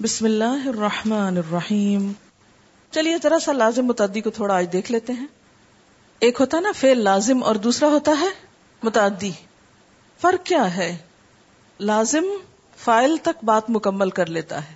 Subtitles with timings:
[0.00, 2.12] بسم اللہ الرحمن الرحیم۔
[2.90, 5.26] چلیے ذرا سا لازم متعدی کو تھوڑا آج دیکھ لیتے ہیں۔
[6.18, 8.26] ایک ہوتا نا فیل لازم اور دوسرا ہوتا ہے
[8.82, 9.30] متعدی۔
[10.20, 10.96] فرق کیا ہے؟
[11.80, 12.24] لازم
[12.76, 14.74] فائل تک بات مکمل کر لیتا ہے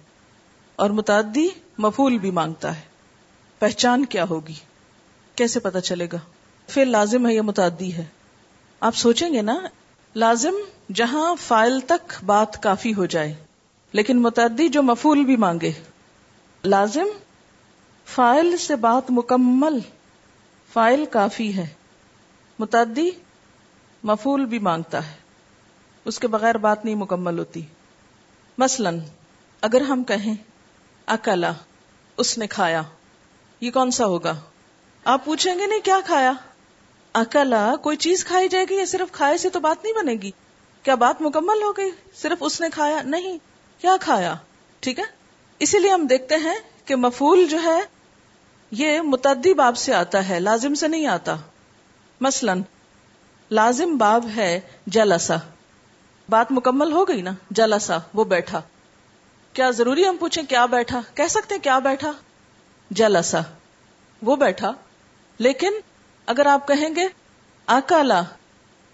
[0.76, 1.48] اور متعدی
[1.78, 2.82] مفول بھی مانگتا ہے۔
[3.58, 4.54] پہچان کیا ہوگی؟
[5.34, 6.18] کیسے پتا چلے گا؟
[6.68, 8.04] فیل لازم ہے یا متعدی ہے؟
[8.80, 9.60] آپ سوچیں گے نا،
[10.14, 10.54] لازم
[10.94, 13.34] جہاں فائل تک بات کافی ہو جائے۔
[13.92, 15.72] لیکن متعدی جو مفول بھی مانگے۔
[16.64, 17.06] لازم؟
[18.06, 19.78] فائل سے بات مکمل،
[20.72, 21.66] فائل کافی ہے۔
[22.58, 23.10] متعدی؟
[24.02, 25.16] مفول بھی مانگتا ہے۔
[26.04, 27.62] اس کے بغیر بات نہیں مکمل ہوتی۔
[28.58, 28.90] مثلا،
[29.60, 30.34] اگر ہم کہیں،
[31.06, 31.52] اکلا،
[32.16, 32.82] اس نے کھایا۔
[33.60, 34.36] یہ کون سا ہوگا؟
[35.04, 36.32] آپ پوچھیں گے نہیں کیا کھایا؟
[37.14, 40.30] اکلا، کوئی چیز کھائی جائے گی یا صرف کھائے سے تو بات نہیں بنے گی؟
[40.82, 43.49] کیا بات مکمل ہو گئی؟ صرف اس نے کھایا؟ نہیں۔
[43.80, 44.34] کیا کھایا؟
[44.80, 45.04] ٹھیک ہے؟
[45.58, 47.80] اسی لیے ہم دیکھتے ہیں کہ مفول جو ہے،
[48.70, 51.36] یہ متعدی باب سے آتا ہے، لازم سے نہیں آتا۔
[52.20, 52.54] مثلا،
[53.50, 55.36] لازم باب ہے جلسا
[56.28, 58.62] بات مکمل ہو گئی نا؟ جلسا وہ بیٹھا۔
[59.52, 62.12] کیا ضروری ہم پوچھیں کیا بیٹھا؟ کہہ سکتے کیا بیٹھا؟
[62.90, 63.40] جلسا
[64.22, 64.72] وہ بیٹھا۔
[65.38, 65.72] لیکن،
[66.26, 67.06] اگر آپ کہیں گے
[67.66, 68.22] اکالا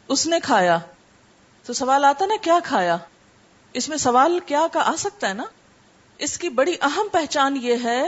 [0.08, 0.78] اس نے کھایا۔
[1.64, 2.96] تو سوال آتا نا، کیا کھایا؟
[3.76, 5.44] اس میں سوال کیا کا آ سکتا ہے نا؟
[6.18, 8.04] اس کی بڑی اہم پہچان یہ ہے،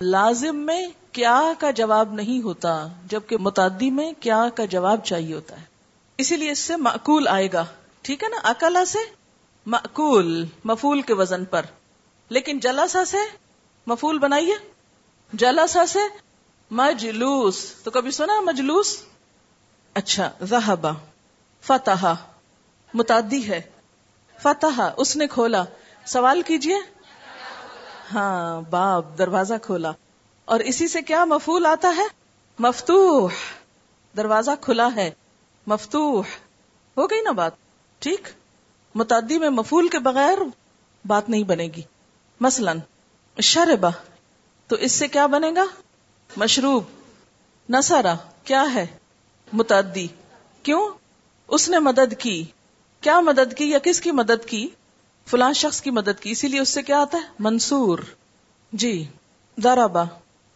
[0.00, 5.60] لازم میں کیا کا جواب نہیں ہوتا، جبکہ متعدی میں کیا کا جواب چاہیے ہوتا
[5.60, 5.64] ہے۔
[6.18, 7.64] اسی لیے اس سے معقول آئے گا۔
[8.02, 8.98] ٹھیک ہے نا؟ اکلا سے
[9.66, 11.62] معقول، مفول کے وزن پر۔
[12.28, 13.18] لیکن جلاسا سے
[13.86, 14.54] مفول بنائیے۔
[15.32, 15.98] جلاسا سے
[16.70, 18.98] مجلوس۔ تو کبھی سنا مجلوس؟
[19.94, 20.92] اچھا زہبا
[21.62, 22.06] فتح
[22.94, 23.60] متعدی ہے۔
[24.42, 25.64] فتح، اس نے کھولا۔
[26.04, 26.76] سوال کیجیے۔
[28.14, 29.92] ہاں باب، دروازہ کھولا۔
[30.44, 32.04] اور اسی سے کیا مفول آتا ہے؟
[32.58, 33.30] مفتوح۔
[34.16, 35.10] دروازہ کھلا ہے۔
[35.66, 36.22] مفتوح۔
[36.96, 37.52] ہو گئی نا بات؟
[37.98, 38.28] ٹھیک۔
[38.94, 40.38] متعدی میں مفول کے بغیر
[41.06, 41.82] بات نہیں بنے گی۔
[42.40, 42.72] مثلا
[43.42, 43.88] شربا
[44.66, 45.64] تو اس سے کیا بنے گا؟
[46.36, 46.84] مشروب۔
[47.70, 48.86] نسارا کیا ہے؟
[49.52, 50.06] متعدی۔
[50.62, 50.88] کیوں؟
[51.48, 52.44] اس نے مدد کی۔
[53.00, 54.68] کیا مدد کی یا کس کی مدد کی؟
[55.26, 57.98] فلاں شخص کی مدد کی، اسی لیے اس سے کیا آتا ہے؟ منصور۔
[58.72, 59.06] جی
[59.56, 60.04] دارابا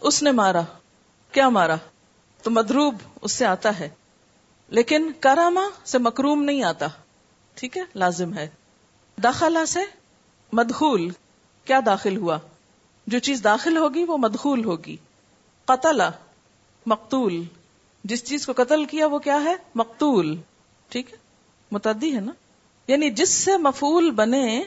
[0.00, 0.60] اس نے مارا۔
[1.32, 1.74] کیا مارا؟
[2.42, 3.88] تو مدروب اس سے آتا ہے۔
[4.68, 6.86] لیکن کراما سے مکروم نہیں آتا۔
[7.54, 8.48] ٹھیک ہے، لازم ہے۔
[9.22, 9.80] داخلہ سے
[10.52, 11.10] مدخول
[11.64, 12.38] کیا داخل ہوا؟
[13.06, 14.96] جو چیز داخل ہوگی وہ مدخول ہوگی۔
[15.64, 16.00] قتل،
[16.86, 17.42] مقتول۔
[18.04, 20.36] جس چیز کو قتل کیا وہ کیا ہے؟ مقتول۔
[20.88, 21.31] ٹھیک ہے۔
[21.72, 22.32] متعدی ہے نا؟
[22.86, 24.62] یعنی جس سے مفول بنے،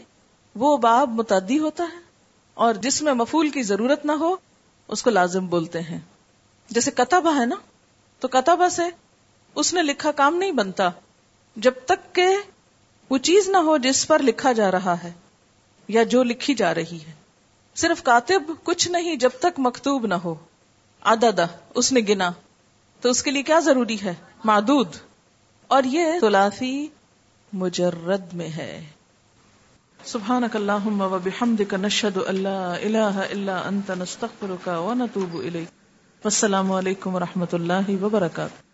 [0.55, 1.99] وہ باب متعدی ہوتا ہے،
[2.53, 4.35] اور جس میں مفول کی ضرورت نہ ہو،
[4.87, 5.99] اس کو لازم بولتے ہیں۔
[6.69, 7.55] جیسے کتابہ ہے نا؟
[8.19, 8.81] تو کتابہ سے
[9.55, 10.89] اس نے لکھا کام نہیں بنتا،
[11.55, 12.27] جب تک کہ
[13.09, 15.11] وہ چیز نہ ہو جس پر لکھا جا رہا ہے،
[15.87, 17.13] یا جو لکھی جا رہی ہے۔
[17.75, 20.35] صرف کاتب کچھ نہیں، جب تک مکتوب نہ ہو۔
[21.01, 21.45] آدادا
[21.75, 22.31] اس نے گنا۔
[23.01, 24.87] تو اس کے لیے کیا ضروری ہے؟ معدود۔
[25.75, 26.87] اور یہ تلافی
[27.53, 28.81] مجرد میں ہے۔
[30.05, 35.71] سبحانك اللهم وبحمدك نشهد ان لا اله الا انت نستغفرك ونتوب اليك
[36.25, 38.64] والسلام علیکم ورحمۃ اللہ وبرکاتہ۔